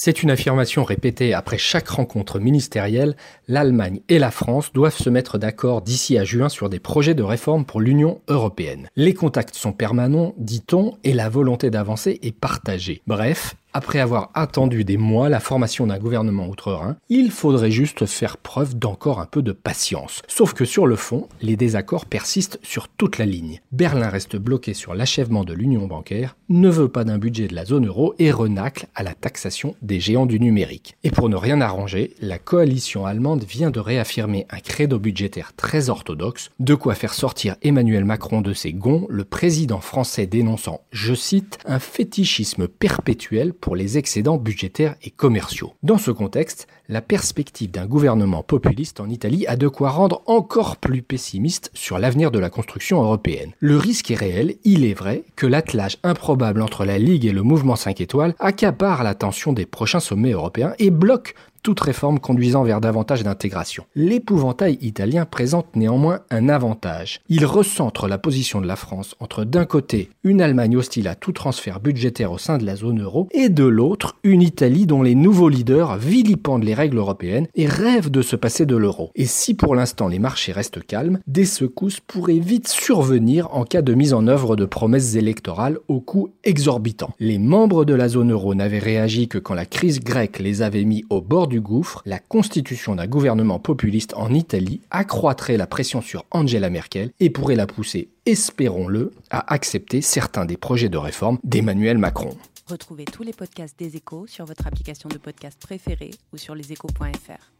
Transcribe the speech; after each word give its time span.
C'est 0.00 0.22
une 0.22 0.30
affirmation 0.30 0.84
répétée 0.84 1.34
après 1.34 1.58
chaque 1.58 1.88
rencontre 1.88 2.38
ministérielle, 2.38 3.16
l'Allemagne 3.48 4.00
et 4.08 4.20
la 4.20 4.30
France 4.30 4.72
doivent 4.72 4.96
se 4.96 5.10
mettre 5.10 5.38
d'accord 5.38 5.82
d'ici 5.82 6.16
à 6.16 6.22
juin 6.22 6.48
sur 6.48 6.68
des 6.68 6.78
projets 6.78 7.16
de 7.16 7.24
réforme 7.24 7.64
pour 7.64 7.80
l'Union 7.80 8.20
européenne. 8.28 8.88
Les 8.94 9.12
contacts 9.12 9.56
sont 9.56 9.72
permanents, 9.72 10.34
dit-on, 10.38 10.96
et 11.02 11.14
la 11.14 11.28
volonté 11.28 11.70
d'avancer 11.70 12.20
est 12.22 12.30
partagée. 12.30 13.02
Bref, 13.08 13.56
après 13.78 14.00
avoir 14.00 14.30
attendu 14.34 14.82
des 14.82 14.96
mois 14.96 15.28
la 15.28 15.38
formation 15.38 15.86
d'un 15.86 16.00
gouvernement 16.00 16.48
outre-Rhin, 16.48 16.96
il 17.08 17.30
faudrait 17.30 17.70
juste 17.70 18.06
faire 18.06 18.36
preuve 18.36 18.76
d'encore 18.76 19.20
un 19.20 19.26
peu 19.26 19.40
de 19.40 19.52
patience. 19.52 20.22
Sauf 20.26 20.52
que 20.52 20.64
sur 20.64 20.88
le 20.88 20.96
fond, 20.96 21.28
les 21.42 21.54
désaccords 21.54 22.04
persistent 22.04 22.58
sur 22.64 22.88
toute 22.88 23.18
la 23.18 23.24
ligne. 23.24 23.60
Berlin 23.70 24.08
reste 24.08 24.34
bloqué 24.34 24.74
sur 24.74 24.96
l'achèvement 24.96 25.44
de 25.44 25.52
l'union 25.52 25.86
bancaire, 25.86 26.36
ne 26.48 26.68
veut 26.68 26.88
pas 26.88 27.04
d'un 27.04 27.18
budget 27.18 27.46
de 27.46 27.54
la 27.54 27.64
zone 27.64 27.86
euro 27.86 28.16
et 28.18 28.32
renacle 28.32 28.88
à 28.96 29.04
la 29.04 29.14
taxation 29.14 29.76
des 29.80 30.00
géants 30.00 30.26
du 30.26 30.40
numérique. 30.40 30.96
Et 31.04 31.12
pour 31.12 31.28
ne 31.28 31.36
rien 31.36 31.60
arranger, 31.60 32.14
la 32.20 32.40
coalition 32.40 33.06
allemande 33.06 33.44
vient 33.44 33.70
de 33.70 33.78
réaffirmer 33.78 34.48
un 34.50 34.58
credo 34.58 34.98
budgétaire 34.98 35.52
très 35.56 35.88
orthodoxe, 35.88 36.50
de 36.58 36.74
quoi 36.74 36.96
faire 36.96 37.14
sortir 37.14 37.54
Emmanuel 37.62 38.04
Macron 38.04 38.40
de 38.40 38.54
ses 38.54 38.72
gonds, 38.72 39.06
le 39.08 39.22
président 39.22 39.78
français 39.78 40.26
dénonçant, 40.26 40.80
je 40.90 41.14
cite, 41.14 41.58
un 41.64 41.78
fétichisme 41.78 42.66
perpétuel 42.66 43.52
les 43.74 43.98
excédents 43.98 44.36
budgétaires 44.36 44.96
et 45.02 45.10
commerciaux. 45.10 45.72
Dans 45.82 45.98
ce 45.98 46.10
contexte, 46.10 46.66
la 46.88 47.02
perspective 47.02 47.70
d'un 47.70 47.86
gouvernement 47.86 48.42
populiste 48.42 49.00
en 49.00 49.08
Italie 49.08 49.46
a 49.46 49.56
de 49.56 49.68
quoi 49.68 49.90
rendre 49.90 50.22
encore 50.26 50.76
plus 50.76 51.02
pessimiste 51.02 51.70
sur 51.74 51.98
l'avenir 51.98 52.30
de 52.30 52.38
la 52.38 52.50
construction 52.50 53.02
européenne. 53.02 53.52
Le 53.60 53.76
risque 53.76 54.10
est 54.10 54.16
réel, 54.16 54.56
il 54.64 54.84
est 54.84 54.94
vrai, 54.94 55.24
que 55.36 55.46
l'attelage 55.46 55.98
improbable 56.02 56.62
entre 56.62 56.84
la 56.84 56.98
Ligue 56.98 57.26
et 57.26 57.32
le 57.32 57.42
mouvement 57.42 57.76
5 57.76 58.00
étoiles 58.00 58.34
accapare 58.38 59.02
l'attention 59.02 59.52
des 59.52 59.66
prochains 59.66 60.00
sommets 60.00 60.32
européens 60.32 60.74
et 60.78 60.90
bloque 60.90 61.34
toute 61.62 61.80
réforme 61.80 62.18
conduisant 62.18 62.62
vers 62.62 62.80
davantage 62.80 63.22
d'intégration. 63.22 63.84
L'épouvantail 63.94 64.78
italien 64.80 65.24
présente 65.24 65.76
néanmoins 65.76 66.20
un 66.30 66.48
avantage. 66.48 67.20
Il 67.28 67.44
recentre 67.46 68.08
la 68.08 68.18
position 68.18 68.60
de 68.60 68.66
la 68.66 68.76
France 68.76 69.14
entre 69.20 69.44
d'un 69.44 69.64
côté 69.64 70.10
une 70.24 70.40
Allemagne 70.40 70.76
hostile 70.76 71.08
à 71.08 71.14
tout 71.14 71.32
transfert 71.32 71.80
budgétaire 71.80 72.32
au 72.32 72.38
sein 72.38 72.58
de 72.58 72.66
la 72.66 72.76
zone 72.76 73.02
euro 73.02 73.28
et 73.30 73.48
de 73.48 73.64
l'autre 73.64 74.16
une 74.22 74.42
Italie 74.42 74.86
dont 74.86 75.02
les 75.02 75.14
nouveaux 75.14 75.48
leaders 75.48 75.96
vilipendent 75.96 76.64
les 76.64 76.74
règles 76.74 76.98
européennes 76.98 77.48
et 77.54 77.66
rêvent 77.66 78.10
de 78.10 78.22
se 78.22 78.36
passer 78.36 78.66
de 78.66 78.76
l'euro. 78.76 79.10
Et 79.14 79.26
si 79.26 79.54
pour 79.54 79.74
l'instant 79.74 80.08
les 80.08 80.18
marchés 80.18 80.52
restent 80.52 80.84
calmes, 80.84 81.20
des 81.26 81.44
secousses 81.44 82.00
pourraient 82.00 82.38
vite 82.38 82.68
survenir 82.68 83.48
en 83.54 83.64
cas 83.64 83.82
de 83.82 83.94
mise 83.94 84.14
en 84.14 84.26
œuvre 84.26 84.56
de 84.56 84.64
promesses 84.64 85.14
électorales 85.14 85.78
au 85.88 86.00
coût 86.00 86.30
exorbitant. 86.44 87.10
Les 87.18 87.38
membres 87.38 87.84
de 87.84 87.94
la 87.94 88.08
zone 88.08 88.32
euro 88.32 88.54
n'avaient 88.54 88.78
réagi 88.78 89.28
que 89.28 89.38
quand 89.38 89.54
la 89.54 89.66
crise 89.66 90.00
grecque 90.00 90.38
les 90.38 90.62
avait 90.62 90.84
mis 90.84 91.04
au 91.10 91.20
bord 91.48 91.54
du 91.54 91.60
gouffre, 91.62 92.02
la 92.04 92.18
constitution 92.18 92.94
d'un 92.94 93.06
gouvernement 93.06 93.58
populiste 93.58 94.12
en 94.14 94.34
Italie 94.34 94.82
accroîtrait 94.90 95.56
la 95.56 95.66
pression 95.66 96.02
sur 96.02 96.26
Angela 96.30 96.68
Merkel 96.68 97.10
et 97.20 97.30
pourrait 97.30 97.56
la 97.56 97.66
pousser, 97.66 98.10
espérons-le, 98.26 99.12
à 99.30 99.52
accepter 99.54 100.02
certains 100.02 100.44
des 100.44 100.58
projets 100.58 100.90
de 100.90 100.98
réforme 100.98 101.38
d'Emmanuel 101.44 101.96
Macron. 101.96 102.36
Retrouvez 102.66 103.06
tous 103.06 103.22
les 103.22 103.32
podcasts 103.32 103.78
des 103.78 103.96
échos 103.96 104.26
sur 104.26 104.44
votre 104.44 104.66
application 104.66 105.08
de 105.08 105.16
podcast 105.16 105.58
préférée 105.58 106.10
ou 106.34 106.36
sur 106.36 106.54
leséchos.fr. 106.54 107.52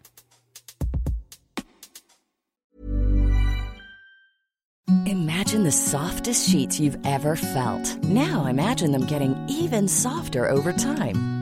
Imagine 5.07 5.65
the 5.65 5.73
softest 5.73 6.51
sheets 6.51 6.79
you've 6.79 6.99
ever 7.07 7.37
felt. 7.37 8.03
Now 8.05 8.45
imagine 8.47 8.93
them 8.93 9.07
getting 9.07 9.35
even 9.49 9.89
softer 9.89 10.47
over 10.47 10.75
time. 10.75 11.38